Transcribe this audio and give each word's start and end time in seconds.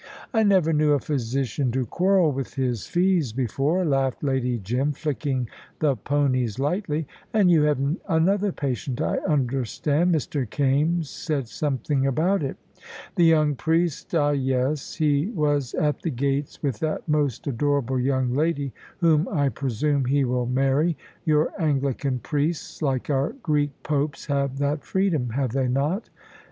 "I 0.33 0.41
never 0.41 0.73
knew 0.73 0.93
a 0.93 0.99
physician 0.99 1.71
to 1.73 1.85
quarrel 1.85 2.31
with 2.31 2.55
his 2.55 2.87
fees 2.87 3.33
before," 3.33 3.85
laughed 3.85 4.23
Lady 4.23 4.57
Jim, 4.57 4.93
flicking 4.93 5.47
the 5.77 5.95
ponies 5.95 6.57
lightly; 6.57 7.05
"and 7.35 7.51
you 7.51 7.61
have 7.65 7.77
another 8.09 8.51
patient, 8.51 8.99
I 8.99 9.17
understand 9.19 10.11
Mr. 10.15 10.49
Kaimes 10.49 11.07
said 11.07 11.47
something 11.47 12.07
about 12.07 12.41
it." 12.41 12.57
"The 13.13 13.25
young 13.25 13.53
priest 13.53 14.15
ah, 14.15 14.31
yes. 14.31 14.95
He 14.95 15.27
was 15.29 15.75
at 15.75 16.01
the 16.01 16.09
gates 16.09 16.63
with 16.63 16.79
that 16.79 17.07
most 17.07 17.45
adorable 17.45 17.99
young 17.99 18.33
lady, 18.33 18.73
whom 19.01 19.27
I 19.29 19.49
presume 19.49 20.05
he 20.05 20.23
will 20.23 20.47
marry. 20.47 20.97
Your 21.25 21.53
Anglican 21.61 22.17
priests, 22.17 22.81
like 22.81 23.11
our 23.11 23.33
Greek 23.43 23.69
popes, 23.83 24.25
have 24.25 24.57
that 24.57 24.83
freedom, 24.83 25.29
have 25.29 25.51
they 25.51 25.67
not?" 25.67 26.09